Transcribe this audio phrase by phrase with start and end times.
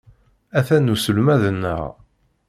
[0.57, 1.81] Atan uselmad-nneɣ.